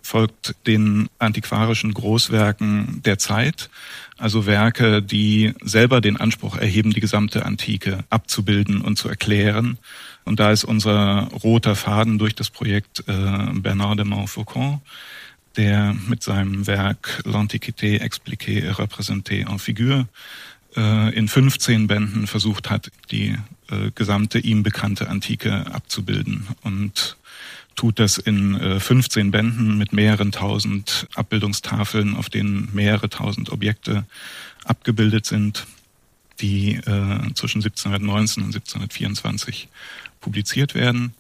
folgt 0.07 0.55
den 0.65 1.09
antiquarischen 1.19 1.93
Großwerken 1.93 3.01
der 3.03 3.17
Zeit, 3.17 3.69
also 4.17 4.45
Werke, 4.45 5.01
die 5.03 5.53
selber 5.61 5.99
den 5.99 6.15
Anspruch 6.15 6.55
erheben, 6.55 6.91
die 6.91 7.01
gesamte 7.01 7.45
Antike 7.45 8.05
abzubilden 8.09 8.79
und 8.79 8.97
zu 8.97 9.09
erklären. 9.09 9.77
Und 10.23 10.39
da 10.39 10.51
ist 10.51 10.63
unser 10.63 11.27
roter 11.43 11.75
Faden 11.75 12.19
durch 12.19 12.35
das 12.35 12.49
Projekt 12.49 13.03
äh, 13.07 13.11
Bernard 13.53 13.99
de 13.99 14.05
Montfaucon, 14.05 14.79
der 15.57 15.93
mit 16.07 16.23
seinem 16.23 16.65
Werk 16.67 17.21
L'Antiquité 17.25 17.99
expliquée 17.99 18.63
et 18.63 18.79
représentée 18.79 19.45
en 19.45 19.59
figure 19.59 20.07
äh, 20.77 21.13
in 21.15 21.27
15 21.27 21.87
Bänden 21.87 22.27
versucht 22.27 22.69
hat, 22.69 22.91
die 23.11 23.35
äh, 23.69 23.91
gesamte 23.93 24.39
ihm 24.39 24.63
bekannte 24.63 25.09
Antike 25.09 25.65
abzubilden 25.73 26.47
und 26.63 27.17
tut 27.77 27.99
das 27.99 28.17
in 28.17 28.59
äh, 28.59 28.79
15 28.81 29.31
Bänden 29.31 29.77
mit 29.77 29.93
mehreren 29.93 30.33
tausend 30.33 31.07
Abbildungstafeln, 31.15 32.17
auf 32.17 32.29
denen 32.29 32.69
mehrere 32.73 33.07
tausend 33.07 33.51
Objekte 33.51 34.05
abgebildet 34.65 35.25
sind, 35.25 35.65
die 36.41 36.73
äh, 36.75 37.33
zwischen 37.35 37.59
1719 37.59 38.43
und 38.43 38.55
1724 38.55 39.69
publiziert 40.19 40.75
werden. 40.75 41.13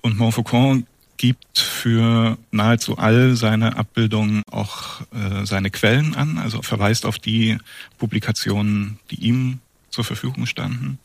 Und 0.00 0.18
Montfaucon 0.18 0.86
gibt 1.18 1.58
für 1.58 2.36
nahezu 2.50 2.98
all 2.98 3.36
seine 3.36 3.76
Abbildungen 3.76 4.42
auch 4.50 5.02
äh, 5.12 5.44
seine 5.44 5.70
Quellen 5.70 6.14
an, 6.14 6.38
also 6.38 6.62
verweist 6.62 7.06
auf 7.06 7.18
die 7.18 7.58
Publikationen, 7.98 8.98
die 9.10 9.16
ihm 9.16 9.60
zur 9.90 10.04
Verfügung 10.04 10.46
standen. 10.46 10.98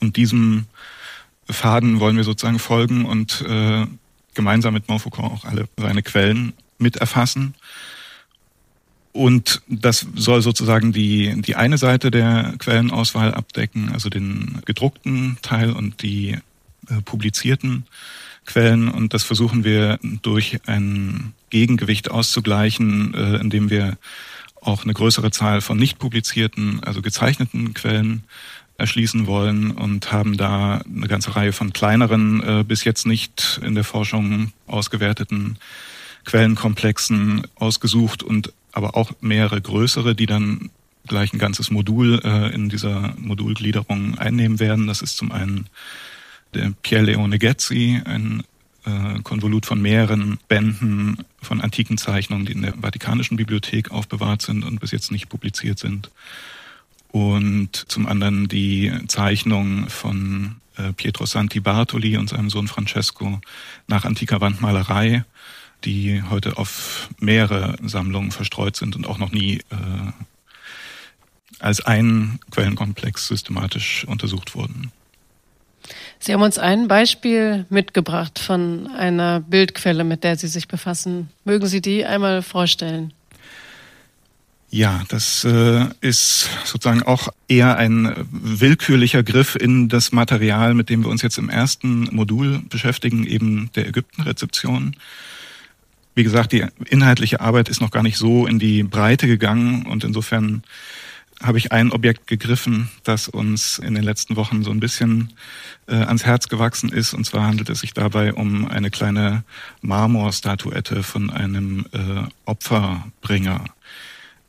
Und 0.00 0.16
diesem 0.16 0.66
Faden 1.48 2.00
wollen 2.00 2.16
wir 2.16 2.24
sozusagen 2.24 2.58
folgen 2.58 3.04
und 3.04 3.42
äh, 3.42 3.86
gemeinsam 4.36 4.74
mit 4.74 4.88
Montfaucon 4.88 5.24
auch 5.24 5.44
alle 5.44 5.68
seine 5.76 6.02
Quellen 6.02 6.52
mit 6.78 6.96
erfassen. 6.96 7.54
Und 9.12 9.62
das 9.66 10.06
soll 10.14 10.42
sozusagen 10.42 10.92
die, 10.92 11.40
die 11.40 11.56
eine 11.56 11.78
Seite 11.78 12.10
der 12.10 12.54
Quellenauswahl 12.58 13.34
abdecken, 13.34 13.90
also 13.92 14.10
den 14.10 14.60
gedruckten 14.66 15.38
Teil 15.42 15.72
und 15.72 16.02
die 16.02 16.36
äh, 16.88 17.02
publizierten 17.04 17.86
Quellen 18.46 18.88
und 18.88 19.12
das 19.12 19.24
versuchen 19.24 19.64
wir 19.64 19.98
durch 20.22 20.60
ein 20.66 21.34
Gegengewicht 21.50 22.10
auszugleichen, 22.10 23.12
äh, 23.12 23.36
indem 23.36 23.70
wir 23.70 23.98
auch 24.62 24.84
eine 24.84 24.94
größere 24.94 25.30
Zahl 25.30 25.60
von 25.60 25.76
nicht 25.76 25.98
publizierten, 25.98 26.82
also 26.82 27.02
gezeichneten 27.02 27.74
Quellen 27.74 28.24
erschließen 28.78 29.26
wollen 29.26 29.70
und 29.70 30.12
haben 30.12 30.36
da 30.36 30.82
eine 30.84 31.08
ganze 31.08 31.34
Reihe 31.34 31.52
von 31.52 31.72
kleineren, 31.72 32.42
äh, 32.42 32.64
bis 32.64 32.84
jetzt 32.84 33.06
nicht 33.06 33.60
in 33.64 33.74
der 33.74 33.84
Forschung 33.84 34.52
ausgewerteten 34.66 35.58
Quellenkomplexen 36.24 37.46
ausgesucht 37.54 38.22
und 38.22 38.52
aber 38.72 38.96
auch 38.96 39.12
mehrere 39.20 39.60
größere, 39.60 40.14
die 40.14 40.26
dann 40.26 40.70
gleich 41.06 41.32
ein 41.32 41.38
ganzes 41.38 41.70
Modul 41.70 42.20
äh, 42.24 42.52
in 42.54 42.68
dieser 42.68 43.14
Modulgliederung 43.16 44.18
einnehmen 44.18 44.60
werden. 44.60 44.86
Das 44.86 45.02
ist 45.02 45.16
zum 45.16 45.32
einen 45.32 45.68
der 46.52 46.72
Pier 46.82 47.02
Leone 47.02 47.38
Gezzi, 47.38 48.02
ein 48.04 48.42
äh, 48.84 49.20
Konvolut 49.22 49.66
von 49.66 49.80
mehreren 49.80 50.38
Bänden 50.48 51.24
von 51.40 51.60
antiken 51.60 51.96
Zeichnungen, 51.96 52.46
die 52.46 52.52
in 52.52 52.62
der 52.62 52.74
Vatikanischen 52.74 53.36
Bibliothek 53.36 53.90
aufbewahrt 53.90 54.42
sind 54.42 54.64
und 54.64 54.80
bis 54.80 54.90
jetzt 54.90 55.10
nicht 55.10 55.28
publiziert 55.28 55.78
sind. 55.78 56.10
Und 57.12 57.70
zum 57.88 58.06
anderen 58.06 58.48
die 58.48 58.92
Zeichnung 59.08 59.88
von 59.88 60.56
äh, 60.76 60.92
Pietro 60.92 61.26
Santi 61.26 61.60
Bartoli 61.60 62.16
und 62.16 62.28
seinem 62.28 62.50
Sohn 62.50 62.68
Francesco 62.68 63.40
nach 63.86 64.04
antiker 64.04 64.40
Wandmalerei, 64.40 65.24
die 65.84 66.22
heute 66.28 66.58
auf 66.58 67.08
mehrere 67.18 67.76
Sammlungen 67.82 68.32
verstreut 68.32 68.76
sind 68.76 68.96
und 68.96 69.06
auch 69.06 69.18
noch 69.18 69.32
nie 69.32 69.58
äh, 69.70 70.12
als 71.58 71.80
ein 71.80 72.38
Quellenkomplex 72.50 73.28
systematisch 73.28 74.04
untersucht 74.06 74.54
wurden. 74.54 74.92
Sie 76.18 76.32
haben 76.32 76.42
uns 76.42 76.58
ein 76.58 76.88
Beispiel 76.88 77.66
mitgebracht 77.68 78.38
von 78.38 78.88
einer 78.88 79.40
Bildquelle, 79.40 80.04
mit 80.04 80.24
der 80.24 80.36
Sie 80.36 80.48
sich 80.48 80.66
befassen. 80.66 81.30
Mögen 81.44 81.66
Sie 81.66 81.80
die 81.80 82.04
einmal 82.04 82.42
vorstellen? 82.42 83.12
Ja, 84.76 85.04
das 85.08 85.42
äh, 85.44 85.86
ist 86.02 86.50
sozusagen 86.64 87.02
auch 87.02 87.30
eher 87.48 87.78
ein 87.78 88.14
willkürlicher 88.30 89.22
Griff 89.22 89.56
in 89.56 89.88
das 89.88 90.12
Material, 90.12 90.74
mit 90.74 90.90
dem 90.90 91.02
wir 91.02 91.08
uns 91.08 91.22
jetzt 91.22 91.38
im 91.38 91.48
ersten 91.48 92.14
Modul 92.14 92.60
beschäftigen, 92.68 93.26
eben 93.26 93.70
der 93.74 93.88
Ägyptenrezeption. 93.88 94.94
Wie 96.14 96.24
gesagt, 96.24 96.52
die 96.52 96.66
inhaltliche 96.90 97.40
Arbeit 97.40 97.70
ist 97.70 97.80
noch 97.80 97.90
gar 97.90 98.02
nicht 98.02 98.18
so 98.18 98.46
in 98.46 98.58
die 98.58 98.82
Breite 98.82 99.26
gegangen 99.26 99.86
und 99.86 100.04
insofern 100.04 100.62
habe 101.42 101.56
ich 101.56 101.72
ein 101.72 101.90
Objekt 101.90 102.26
gegriffen, 102.26 102.90
das 103.02 103.28
uns 103.28 103.78
in 103.78 103.94
den 103.94 104.04
letzten 104.04 104.36
Wochen 104.36 104.62
so 104.62 104.72
ein 104.72 104.80
bisschen 104.80 105.32
äh, 105.86 105.94
ans 105.94 106.26
Herz 106.26 106.48
gewachsen 106.48 106.90
ist. 106.90 107.14
Und 107.14 107.24
zwar 107.24 107.46
handelt 107.46 107.70
es 107.70 107.80
sich 107.80 107.94
dabei 107.94 108.34
um 108.34 108.68
eine 108.68 108.90
kleine 108.90 109.42
Marmorstatuette 109.80 111.02
von 111.02 111.30
einem 111.30 111.86
äh, 111.92 112.28
Opferbringer, 112.44 113.64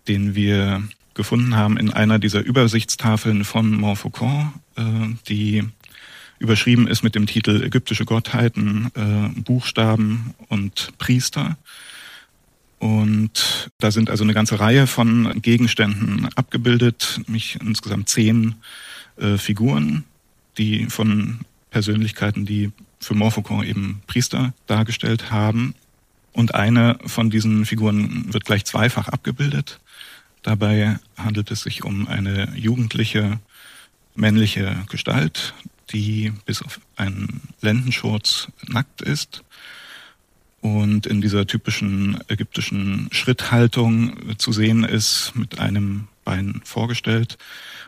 den 0.08 0.36
wir 0.36 0.84
gefunden 1.14 1.56
haben 1.56 1.78
in 1.78 1.92
einer 1.92 2.20
dieser 2.20 2.42
Übersichtstafeln 2.42 3.44
von 3.44 3.76
Montfaucon, 3.76 4.54
äh, 4.76 4.84
die 5.28 5.64
überschrieben 6.40 6.88
ist 6.88 7.04
mit 7.04 7.16
dem 7.16 7.26
Titel 7.26 7.64
Ägyptische 7.64 8.06
Gottheiten, 8.06 8.92
äh, 8.96 9.42
Buchstaben 9.42 10.36
und 10.48 10.94
Priester. 10.98 11.58
Und 12.80 13.72
da 13.80 13.90
sind 13.90 14.12
also 14.12 14.24
eine 14.24 14.36
ganze 14.36 14.60
Reihe 14.60 14.86
von 14.86 15.42
Gegenständen 15.42 16.30
abgebildet, 16.36 17.22
nämlich 17.26 17.58
insgesamt 17.60 18.08
zehn 18.08 18.56
äh, 19.18 19.38
Figuren, 19.38 20.04
die 20.60 20.86
von 20.86 21.40
Persönlichkeiten, 21.72 22.46
die 22.46 22.72
für 23.00 23.16
Morphokon 23.16 23.64
eben 23.64 24.02
Priester 24.06 24.54
dargestellt 24.68 25.32
haben. 25.32 25.74
Und 26.34 26.54
eine 26.54 27.00
von 27.08 27.32
diesen 27.32 27.66
Figuren 27.66 28.32
wird 28.32 28.46
gleich 28.46 28.64
zweifach 28.66 29.08
abgebildet. 29.08 29.80
Dabei 30.48 30.98
handelt 31.18 31.51
es 31.51 31.63
sich 31.63 31.84
um 31.84 32.08
eine 32.08 32.56
jugendliche 32.56 33.42
männliche 34.16 34.86
Gestalt, 34.89 35.54
die 35.89 36.32
bis 36.46 36.62
auf 36.62 36.80
einen 36.96 37.42
Lendenschurz 37.60 38.48
nackt 38.66 39.01
ist. 39.01 39.44
Und 40.62 41.06
in 41.06 41.20
dieser 41.20 41.48
typischen 41.48 42.22
ägyptischen 42.30 43.10
Schritthaltung 43.12 44.38
zu 44.38 44.54
sehen 44.54 44.86
ist, 44.86 45.34
mit 45.36 45.60
einem 45.60 46.08
Bein 46.24 46.62
vorgestellt 46.63 47.38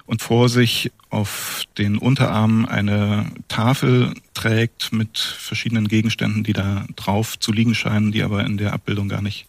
und 0.06 0.22
vor 0.22 0.50
sich 0.50 0.92
auf 1.10 1.64
den 1.78 1.98
Unterarmen 1.98 2.66
eine 2.66 3.32
Tafel 3.48 4.14
trägt 4.34 4.92
mit 4.92 5.18
verschiedenen 5.18 5.88
Gegenständen, 5.88 6.44
die 6.44 6.54
da 6.54 6.86
drauf 6.98 7.40
zu 7.40 7.54
liegen 7.54 7.74
scheinen, 7.74 8.12
die 8.12 8.22
aber 8.22 8.46
in 8.46 8.58
der 8.58 8.74
Abbildung 8.74 9.08
gar 9.08 9.22
nicht 9.22 9.48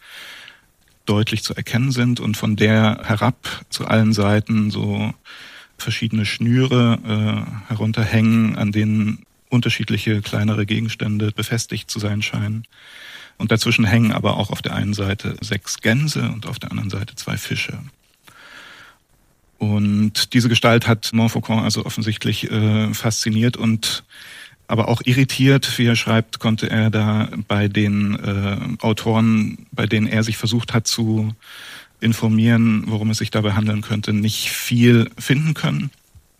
deutlich 1.11 1.43
zu 1.43 1.53
erkennen 1.53 1.91
sind 1.91 2.21
und 2.21 2.37
von 2.37 2.55
der 2.55 3.01
herab 3.03 3.65
zu 3.69 3.85
allen 3.85 4.13
Seiten 4.13 4.71
so 4.71 5.13
verschiedene 5.77 6.25
Schnüre 6.25 6.99
äh, 7.05 7.69
herunterhängen, 7.69 8.55
an 8.57 8.71
denen 8.71 9.25
unterschiedliche 9.49 10.21
kleinere 10.21 10.65
Gegenstände 10.65 11.33
befestigt 11.33 11.91
zu 11.91 11.99
sein 11.99 12.21
scheinen. 12.21 12.63
Und 13.37 13.51
dazwischen 13.51 13.83
hängen 13.83 14.13
aber 14.13 14.37
auch 14.37 14.51
auf 14.51 14.61
der 14.61 14.73
einen 14.73 14.93
Seite 14.93 15.35
sechs 15.41 15.81
Gänse 15.81 16.31
und 16.33 16.47
auf 16.47 16.59
der 16.59 16.71
anderen 16.71 16.89
Seite 16.89 17.15
zwei 17.15 17.35
Fische. 17.35 17.77
Und 19.57 20.33
diese 20.33 20.47
Gestalt 20.47 20.87
hat 20.87 21.11
Montfaucon 21.11 21.59
also 21.59 21.85
offensichtlich 21.85 22.49
äh, 22.49 22.93
fasziniert 22.93 23.57
und 23.57 24.05
aber 24.71 24.87
auch 24.87 25.01
irritiert, 25.03 25.77
wie 25.77 25.85
er 25.85 25.95
schreibt, 25.95 26.39
konnte 26.39 26.69
er 26.69 26.89
da 26.89 27.29
bei 27.47 27.67
den 27.67 28.15
äh, 28.15 28.57
Autoren, 28.83 29.67
bei 29.71 29.85
denen 29.85 30.07
er 30.07 30.23
sich 30.23 30.37
versucht 30.37 30.73
hat 30.73 30.87
zu 30.87 31.33
informieren, 31.99 32.85
worum 32.87 33.09
es 33.11 33.19
sich 33.19 33.31
dabei 33.31 33.53
handeln 33.53 33.81
könnte, 33.81 34.13
nicht 34.13 34.49
viel 34.49 35.11
finden 35.17 35.53
können. 35.53 35.91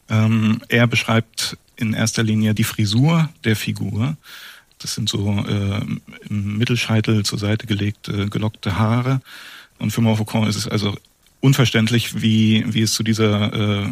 Ähm, 0.09 0.61
er 0.69 0.87
beschreibt 0.87 1.57
in 1.75 1.93
erster 1.93 2.23
Linie 2.23 2.53
die 2.53 2.63
Frisur 2.63 3.29
der 3.43 3.55
Figur 3.55 4.17
das 4.81 4.95
sind 4.95 5.09
so 5.09 5.45
äh, 5.47 5.81
im 6.29 6.57
Mittelscheitel 6.57 7.23
zur 7.23 7.39
Seite 7.39 7.67
gelegte, 7.67 8.27
gelockte 8.27 8.77
Haare. 8.77 9.21
Und 9.79 9.91
für 9.91 10.01
Morphocon 10.01 10.47
ist 10.47 10.55
es 10.55 10.67
also 10.67 10.97
unverständlich, 11.41 12.21
wie, 12.21 12.63
wie 12.67 12.81
es 12.81 12.93
zu 12.93 13.03
dieser, 13.03 13.53
äh, 13.53 13.89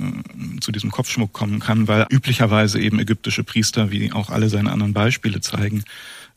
zu 0.62 0.72
diesem 0.72 0.92
Kopfschmuck 0.92 1.34
kommen 1.34 1.60
kann, 1.60 1.88
weil 1.88 2.06
üblicherweise 2.10 2.80
eben 2.80 3.00
ägyptische 3.00 3.44
Priester, 3.44 3.92
wie 3.92 4.14
auch 4.14 4.30
alle 4.30 4.50
seine 4.50 4.72
anderen 4.72 4.94
Beispiele 4.94 5.42
zeigen, 5.42 5.84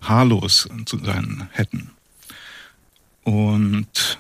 haarlos 0.01 0.69
zu 0.87 0.99
sein 0.99 1.49
hätten. 1.53 1.91
Und 3.25 4.19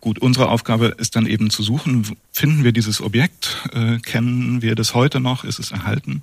gut, 0.00 0.18
unsere 0.18 0.48
Aufgabe 0.48 0.94
ist 0.98 1.14
dann 1.14 1.26
eben 1.26 1.50
zu 1.50 1.62
suchen, 1.62 2.16
finden 2.32 2.64
wir 2.64 2.72
dieses 2.72 3.00
Objekt, 3.00 3.68
äh, 3.72 3.98
kennen 3.98 4.62
wir 4.62 4.74
das 4.74 4.94
heute 4.94 5.20
noch, 5.20 5.44
ist 5.44 5.58
es 5.58 5.70
erhalten? 5.70 6.22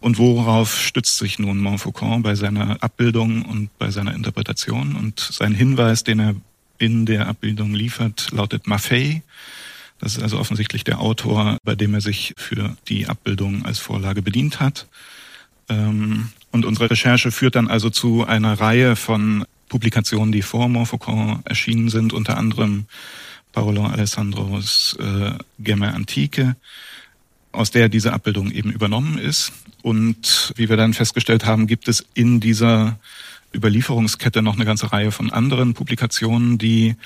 Und 0.00 0.18
worauf 0.18 0.80
stützt 0.80 1.18
sich 1.18 1.38
nun 1.38 1.58
Montfaucon 1.58 2.22
bei 2.22 2.34
seiner 2.34 2.82
Abbildung 2.82 3.42
und 3.42 3.76
bei 3.78 3.92
seiner 3.92 4.14
Interpretation? 4.14 4.96
Und 4.96 5.20
sein 5.20 5.54
Hinweis, 5.54 6.02
den 6.02 6.18
er 6.18 6.34
in 6.82 7.06
der 7.06 7.28
Abbildung 7.28 7.74
liefert, 7.74 8.32
lautet 8.32 8.66
Maffei. 8.66 9.22
Das 10.00 10.16
ist 10.16 10.22
also 10.22 10.40
offensichtlich 10.40 10.82
der 10.82 10.98
Autor, 11.00 11.58
bei 11.62 11.76
dem 11.76 11.94
er 11.94 12.00
sich 12.00 12.34
für 12.36 12.76
die 12.88 13.06
Abbildung 13.06 13.64
als 13.64 13.78
Vorlage 13.78 14.20
bedient 14.20 14.58
hat. 14.58 14.88
Ähm, 15.68 16.30
und 16.50 16.64
unsere 16.64 16.90
Recherche 16.90 17.30
führt 17.30 17.54
dann 17.54 17.68
also 17.68 17.88
zu 17.88 18.26
einer 18.26 18.58
Reihe 18.58 18.96
von 18.96 19.44
Publikationen, 19.68 20.32
die 20.32 20.42
vor 20.42 20.68
Montfaucon 20.68 21.42
erschienen 21.44 21.88
sind, 21.88 22.12
unter 22.12 22.36
anderem 22.36 22.86
Paolo 23.52 23.86
Alessandros 23.86 24.96
äh, 24.98 25.38
Gemme 25.60 25.94
Antike, 25.94 26.56
aus 27.52 27.70
der 27.70 27.88
diese 27.88 28.12
Abbildung 28.12 28.50
eben 28.50 28.72
übernommen 28.72 29.18
ist. 29.18 29.52
Und 29.82 30.52
wie 30.56 30.68
wir 30.68 30.76
dann 30.76 30.94
festgestellt 30.94 31.46
haben, 31.46 31.68
gibt 31.68 31.86
es 31.86 32.04
in 32.14 32.40
dieser 32.40 32.98
Überlieferungskette 33.54 34.42
noch 34.42 34.54
eine 34.56 34.64
ganze 34.64 34.92
Reihe 34.92 35.12
von 35.12 35.30
anderen 35.30 35.74
Publikationen, 35.74 36.58
die 36.58 36.96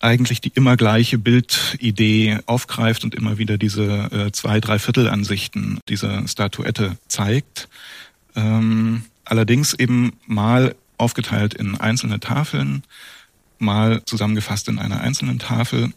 eigentlich 0.00 0.40
die 0.40 0.52
immer 0.54 0.76
gleiche 0.76 1.18
Bildidee 1.18 2.38
aufgreift 2.46 3.04
und 3.04 3.14
immer 3.14 3.38
wieder 3.38 3.58
diese 3.58 4.10
äh, 4.12 4.32
zwei, 4.32 4.60
drei 4.60 4.78
Viertelansichten 4.78 5.80
dieser 5.88 6.26
Statuette 6.28 6.96
zeigt. 7.08 7.68
Ähm, 8.34 9.04
allerdings 9.24 9.74
eben 9.74 10.12
mal 10.26 10.74
aufgeteilt 10.98 11.54
in 11.54 11.76
einzelne 11.76 12.20
Tafeln, 12.20 12.82
mal 13.58 14.02
zusammengefasst 14.04 14.68
in 14.68 14.78
einer 14.78 15.00
einzelnen 15.00 15.38
Tafel 15.38 15.92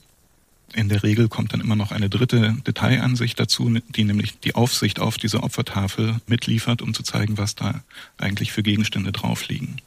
in 0.74 0.90
der 0.90 1.04
Regel 1.04 1.28
kommt 1.30 1.54
dann 1.54 1.62
immer 1.62 1.76
noch 1.76 1.92
eine 1.92 2.10
dritte 2.10 2.56
Detailansicht 2.66 3.40
dazu, 3.40 3.80
die 3.90 4.04
nämlich 4.04 4.40
die 4.40 4.56
Aufsicht 4.56 5.00
auf 5.00 5.18
diese 5.18 5.44
Opfertafel 5.44 6.18
mitliefert, 6.28 6.82
um 6.82 6.94
zu 6.94 7.04
zeigen, 7.04 7.38
was 7.38 7.56
da 7.56 7.82
eigentlich 8.18 8.52
für 8.52 8.64
Gegenstände 8.64 9.12
drauf 9.12 9.48
liegen. 9.48 9.78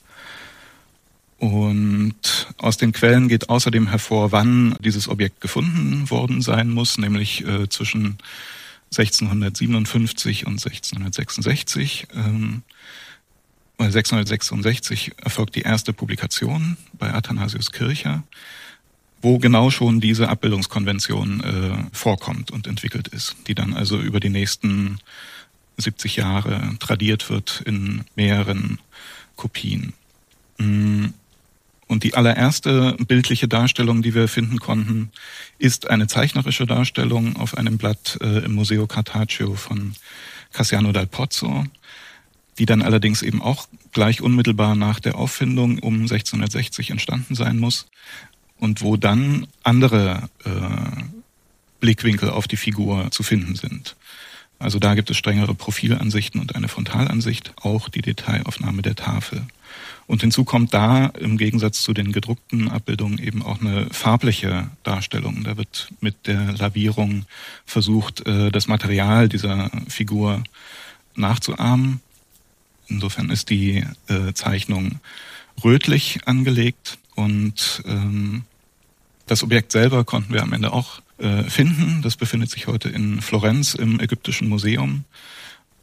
Und 1.39 2.49
aus 2.59 2.77
den 2.77 2.93
Quellen 2.93 3.29
geht 3.29 3.49
außerdem 3.49 3.89
hervor, 3.89 4.31
wann 4.31 4.77
dieses 4.81 5.09
Objekt 5.09 5.41
gefunden 5.41 6.09
worden 6.09 6.41
sein 6.41 6.71
muss, 6.71 6.99
nämlich 6.99 7.45
äh, 7.45 7.69
zwischen 7.69 8.19
1657 8.97 10.47
und 10.47 10.53
1666. 10.53 12.07
Ähm, 12.15 12.63
666 13.79 15.13
erfolgt 15.17 15.57
die 15.57 15.63
erste 15.63 15.93
Publikation 15.93 16.77
bei 16.93 17.13
Athanasius 17.13 17.73
Kircher 17.73 18.23
wo 19.23 19.39
genau 19.39 19.71
schon 19.71 20.01
diese 20.01 20.29
Abbildungskonvention 20.29 21.41
äh, 21.41 21.97
vorkommt 21.97 22.51
und 22.51 22.67
entwickelt 22.67 23.09
ist, 23.09 23.37
die 23.47 23.55
dann 23.55 23.73
also 23.73 24.01
über 24.01 24.19
die 24.19 24.29
nächsten 24.29 24.99
70 25.77 26.17
Jahre 26.17 26.77
tradiert 26.81 27.31
wird 27.31 27.63
in 27.65 28.05
mehreren 28.17 28.79
Kopien. 29.37 29.95
Mm. 30.59 31.07
Und 31.89 32.05
die 32.05 32.15
allererste 32.15 32.97
bildliche 33.07 33.49
Darstellung, 33.49 34.01
die 34.01 34.15
wir 34.15 34.27
finden 34.27 34.59
konnten, 34.59 35.11
ist 35.59 35.91
eine 35.91 36.07
zeichnerische 36.07 36.65
Darstellung 36.65 37.37
auf 37.37 37.59
einem 37.59 37.77
Blatt 37.77 38.19
äh, 38.23 38.45
im 38.45 38.55
Museo 38.55 38.87
Cartaceo 38.87 39.55
von 39.57 39.95
Cassiano 40.55 40.93
dal 40.93 41.07
Pozzo, 41.07 41.67
die 42.59 42.65
dann 42.65 42.81
allerdings 42.81 43.21
eben 43.21 43.43
auch 43.43 43.69
gleich 43.93 44.23
unmittelbar 44.23 44.75
nach 44.75 45.01
der 45.01 45.17
Auffindung 45.17 45.81
um 45.81 46.01
1660 46.01 46.91
entstanden 46.91 47.35
sein 47.35 47.59
muss 47.59 47.89
und 48.63 48.81
wo 48.81 48.97
dann 48.97 49.49
andere 49.65 50.29
äh, 50.45 50.51
Blickwinkel 51.81 52.31
auf 52.31 52.47
die 52.47 52.57
Figur 52.57 53.11
zu 53.11 53.25
finden 53.25 53.57
sind. 53.57 53.97
Also 54.61 54.79
da 54.79 54.95
gibt 54.95 55.11
es 55.11 55.17
strengere 55.17 55.53
Profilansichten 55.53 56.41
und 56.41 56.55
eine 56.55 56.69
Frontalansicht, 56.69 57.55
auch 57.61 57.89
die 57.89 58.03
Detailaufnahme 58.03 58.83
der 58.83 58.95
Tafel. 58.95 59.43
Und 60.07 60.21
hinzu 60.21 60.45
kommt 60.45 60.73
da 60.75 61.07
im 61.07 61.39
Gegensatz 61.39 61.83
zu 61.83 61.93
den 61.93 62.13
gedruckten 62.13 62.69
Abbildungen 62.69 63.19
eben 63.19 63.43
auch 63.43 63.61
eine 63.61 63.89
farbliche 63.91 64.71
Darstellung. 64.85 65.43
Da 65.43 65.57
wird 65.57 65.89
mit 66.01 66.29
der 66.29 66.53
Lavierung 66.53 67.25
versucht, 67.67 68.25
äh, 68.29 68.53
das 68.53 68.69
Material 68.69 69.29
dieser 69.29 69.73
Figur 69.89 70.45
nachzuahmen. 71.17 72.01
Insofern 72.87 73.29
ist 73.31 73.51
die 73.51 73.85
äh, 74.07 74.33
Zeichnung 74.35 75.01
rötlich 75.65 76.21
angelegt 76.27 76.99
und 77.17 77.83
ähm, 77.87 78.45
das 79.27 79.43
Objekt 79.43 79.73
selber 79.73 80.05
konnten 80.05 80.33
wir 80.33 80.43
am 80.43 80.53
Ende 80.53 80.73
auch 80.73 81.01
äh, 81.19 81.45
finden. 81.45 82.03
Das 82.03 82.17
befindet 82.17 82.51
sich 82.51 82.67
heute 82.67 82.89
in 82.89 83.21
Florenz 83.21 83.75
im 83.75 84.01
Ägyptischen 84.01 84.49
Museum. 84.49 85.05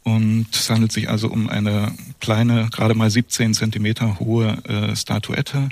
Und 0.02 0.46
es 0.52 0.70
handelt 0.70 0.92
sich 0.92 1.08
also 1.08 1.28
um 1.28 1.48
eine 1.48 1.94
kleine, 2.20 2.68
gerade 2.70 2.94
mal 2.94 3.10
17 3.10 3.54
Zentimeter 3.54 4.18
hohe 4.18 4.62
äh, 4.64 4.96
Statuette, 4.96 5.68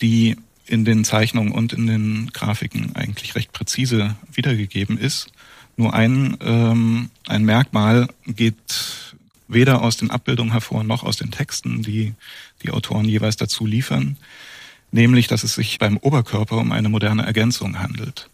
die 0.00 0.36
in 0.66 0.84
den 0.84 1.04
Zeichnungen 1.04 1.52
und 1.52 1.72
in 1.72 1.86
den 1.86 2.30
Grafiken 2.32 2.96
eigentlich 2.96 3.34
recht 3.34 3.52
präzise 3.52 4.16
wiedergegeben 4.32 4.96
ist. 4.96 5.28
Nur 5.76 5.92
ein, 5.92 6.36
ähm, 6.40 7.10
ein 7.26 7.44
Merkmal 7.44 8.08
geht 8.26 9.14
weder 9.46 9.82
aus 9.82 9.98
den 9.98 10.10
Abbildungen 10.10 10.52
hervor 10.52 10.84
noch 10.84 11.02
aus 11.02 11.16
den 11.16 11.30
Texten, 11.30 11.82
die 11.82 12.14
die 12.62 12.70
Autoren 12.70 13.06
jeweils 13.06 13.36
dazu 13.36 13.66
liefern 13.66 14.16
nämlich 14.94 15.26
dass 15.26 15.42
es 15.42 15.54
sich 15.54 15.78
beim 15.78 15.96
Oberkörper 15.98 16.56
um 16.56 16.70
eine 16.72 16.88
moderne 16.88 17.26
Ergänzung 17.26 17.78
handelt. 17.80 18.30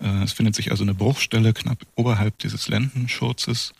Äh, 0.00 0.22
es 0.24 0.32
findet 0.32 0.54
sich 0.54 0.70
also 0.70 0.82
eine 0.82 0.94
Bruchstelle 0.94 1.52
knapp 1.52 1.78
oberhalb 1.94 2.38
dieses 2.38 2.68
Lendenschurzes, 2.68 3.74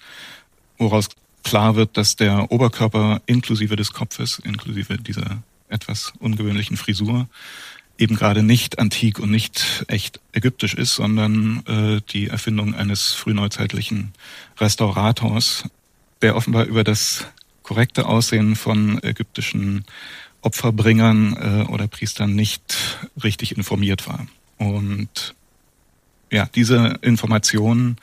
woraus 0.77 1.09
klar 1.43 1.75
wird, 1.75 1.97
dass 1.97 2.17
der 2.17 2.53
Oberkörper 2.53 3.23
inklusive 3.27 3.77
des 3.77 3.93
Kopfes, 3.93 4.39
inklusive 4.39 4.99
dieser 4.99 5.43
etwas 5.71 6.13
ungewöhnlichen 6.19 6.77
Frisur, 6.77 7.29
eben 7.97 8.15
gerade 8.15 8.43
nicht 8.43 8.79
antik 8.79 9.19
und 9.19 9.31
nicht 9.31 9.85
echt 9.89 10.21
ägyptisch 10.33 10.75
ist, 10.75 10.95
sondern 10.95 11.65
äh, 11.67 12.01
die 12.13 12.29
Erfindung 12.29 12.75
eines 12.75 13.15
frühneuzeitlichen 13.15 14.13
Restaurators, 14.59 15.65
der 16.21 16.37
offenbar 16.37 16.67
über 16.67 16.85
das 16.85 17.27
korrekte 17.63 18.07
Aussehen 18.07 18.55
von 18.55 19.03
ägyptischen 19.03 19.85
Opferbringern 20.43 21.37
äh, 21.37 21.73
oder 21.73 21.89
Priestern 21.89 22.35
nicht 22.35 23.01
richtig 23.23 23.57
informiert 23.57 24.07
war. 24.07 24.27
Und 24.59 25.35
ja, 26.31 26.49
diese 26.55 26.99
Informationen 27.03 27.97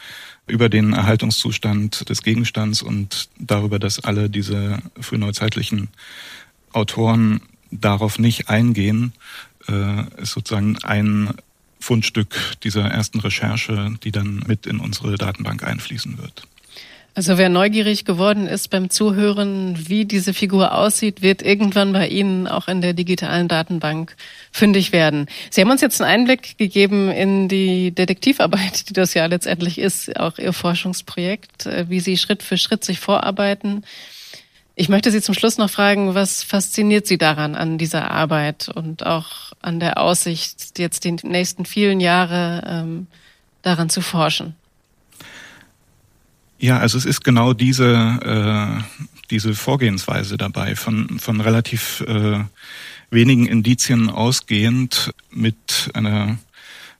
über 0.47 0.69
den 0.69 0.93
Erhaltungszustand 0.93 2.09
des 2.09 2.23
Gegenstands 2.23 2.81
und 2.81 3.29
darüber, 3.39 3.79
dass 3.79 3.99
alle 3.99 4.29
diese 4.29 4.79
frühneuzeitlichen 4.99 5.89
Autoren 6.71 7.41
darauf 7.71 8.19
nicht 8.19 8.49
eingehen, 8.49 9.13
äh, 9.67 10.21
ist 10.21 10.31
sozusagen 10.31 10.77
ein 10.83 11.33
Fundstück 11.79 12.35
dieser 12.63 12.85
ersten 12.85 13.19
Recherche, 13.19 13.95
die 14.03 14.11
dann 14.11 14.43
mit 14.47 14.65
in 14.65 14.79
unsere 14.79 15.17
Datenbank 15.17 15.63
einfließen 15.63 16.17
wird. 16.17 16.47
Also 17.17 17.37
wer 17.37 17.47
neugierig 17.47 18.03
geworden 18.03 18.45
ist 18.45 18.69
beim 18.69 18.89
Zuhören, 18.89 19.87
wie 19.87 20.03
diese 20.03 20.33
Figur 20.33 20.77
aussieht, 20.77 21.21
wird 21.21 21.41
irgendwann 21.41 21.93
bei 21.93 22.09
Ihnen 22.09 22.45
auch 22.45 22.67
in 22.67 22.81
der 22.81 22.91
digitalen 22.91 23.47
Datenbank 23.47 24.17
fündig 24.51 24.91
werden. 24.91 25.27
Sie 25.49 25.61
haben 25.61 25.71
uns 25.71 25.79
jetzt 25.79 26.01
einen 26.01 26.11
Einblick 26.11 26.57
gegeben 26.57 27.09
in 27.09 27.47
die 27.47 27.91
Detektivarbeit, 27.91 28.89
die 28.89 28.93
das 28.93 29.13
ja 29.13 29.27
letztendlich 29.27 29.79
ist, 29.79 30.19
auch 30.19 30.37
Ihr 30.37 30.51
Forschungsprojekt, 30.51 31.67
äh, 31.67 31.85
wie 31.87 32.01
Sie 32.01 32.17
Schritt 32.17 32.43
für 32.43 32.57
Schritt 32.57 32.83
sich 32.83 32.99
vorarbeiten. 32.99 33.85
Ich 34.75 34.89
möchte 34.89 35.09
Sie 35.09 35.21
zum 35.21 35.35
Schluss 35.35 35.57
noch 35.57 35.69
fragen, 35.69 36.15
was 36.15 36.43
fasziniert 36.43 37.07
Sie 37.07 37.17
daran, 37.17 37.55
an 37.55 37.77
dieser 37.77 38.11
Arbeit 38.11 38.67
und 38.67 39.05
auch 39.05 39.53
an 39.61 39.79
der 39.79 40.01
Aussicht, 40.01 40.77
jetzt 40.77 41.05
die 41.05 41.15
nächsten 41.23 41.63
vielen 41.63 42.01
Jahre 42.01 42.61
ähm, 42.67 43.07
daran 43.61 43.89
zu 43.89 44.01
forschen? 44.01 44.53
Ja, 46.57 46.79
also 46.79 46.97
es 46.97 47.05
ist 47.05 47.23
genau 47.23 47.53
diese, 47.53 47.93
äh, 48.23 49.01
diese 49.29 49.53
Vorgehensweise 49.55 50.37
dabei, 50.37 50.75
von, 50.75 51.19
von 51.19 51.41
relativ 51.41 52.01
äh, 52.07 52.39
wenigen 53.09 53.45
Indizien 53.45 54.09
ausgehend 54.09 55.13
mit 55.31 55.89
einer 55.93 56.37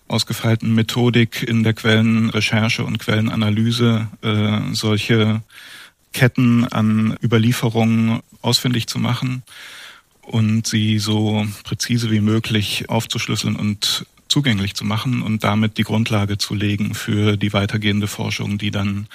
ausgefeilten 0.07 0.73
Methodik 0.75 1.43
in 1.43 1.63
der 1.63 1.73
Quellenrecherche 1.73 2.83
und 2.83 2.99
Quellenanalyse 2.99 4.07
äh, 4.21 4.73
solche 4.73 5.41
Ketten 6.13 6.65
an 6.65 7.17
Überlieferungen 7.23 8.21
ausfindig 8.41 8.87
zu 8.87 8.99
machen 8.99 9.43
und 10.21 10.67
sie 10.67 10.99
so 10.99 11.45
präzise 11.63 12.11
wie 12.11 12.21
möglich 12.21 12.89
aufzuschlüsseln 12.89 13.55
und 13.55 14.05
zugänglich 14.27 14.73
zu 14.73 14.83
machen 14.83 15.21
und 15.21 15.43
damit 15.43 15.77
die 15.77 15.83
Grundlage 15.83 16.37
zu 16.37 16.55
legen 16.55 16.93
für 16.93 17.37
die 17.37 17.53
weitergehende 17.53 18.07
Forschung, 18.07 18.57
die 18.57 18.71
dann 18.71 19.07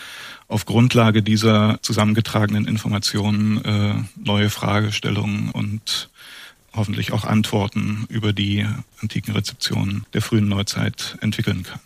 auf 0.49 0.67
Grundlage 0.67 1.23
dieser 1.23 1.79
zusammengetragenen 1.83 2.67
Informationen 2.67 3.65
äh, 3.65 3.95
neue 4.17 4.51
Fragestellungen 4.51 5.51
und 5.51 6.11
hoffentlich 6.75 7.13
auch 7.13 7.25
Antworten 7.25 8.07
über 8.09 8.33
die 8.33 8.67
antiken 9.01 9.33
Rezeptionen 9.33 10.07
der 10.13 10.23
frühen 10.23 10.49
Neuzeit 10.49 11.17
entwickeln 11.21 11.65
kann. 11.65 11.81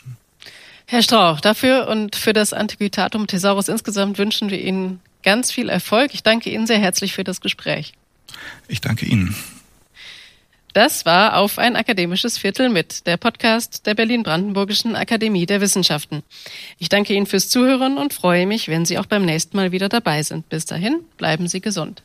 Herr 0.86 1.02
Strauch, 1.02 1.40
dafür 1.40 1.88
und 1.88 2.16
für 2.16 2.34
das 2.34 2.52
Antiquitatum 2.52 3.26
Thesaurus 3.26 3.68
insgesamt 3.68 4.18
wünschen 4.18 4.50
wir 4.50 4.60
Ihnen 4.60 5.00
ganz 5.22 5.50
viel 5.50 5.70
Erfolg. 5.70 6.12
Ich 6.12 6.22
danke 6.22 6.50
Ihnen 6.50 6.66
sehr 6.66 6.78
herzlich 6.78 7.14
für 7.14 7.24
das 7.24 7.40
Gespräch. 7.40 7.94
Ich 8.68 8.80
danke 8.80 9.06
Ihnen. 9.06 9.34
Das 10.74 11.06
war 11.06 11.38
auf 11.38 11.58
ein 11.58 11.76
akademisches 11.76 12.36
Viertel 12.36 12.68
mit, 12.68 13.06
der 13.06 13.16
Podcast 13.16 13.86
der 13.86 13.94
Berlin-Brandenburgischen 13.94 14.96
Akademie 14.96 15.46
der 15.46 15.60
Wissenschaften. 15.60 16.24
Ich 16.78 16.88
danke 16.88 17.14
Ihnen 17.14 17.26
fürs 17.26 17.48
Zuhören 17.48 17.96
und 17.96 18.12
freue 18.12 18.44
mich, 18.44 18.66
wenn 18.66 18.84
Sie 18.84 18.98
auch 18.98 19.06
beim 19.06 19.24
nächsten 19.24 19.56
Mal 19.56 19.70
wieder 19.70 19.88
dabei 19.88 20.24
sind. 20.24 20.48
Bis 20.48 20.66
dahin, 20.66 21.04
bleiben 21.16 21.46
Sie 21.46 21.60
gesund. 21.60 22.02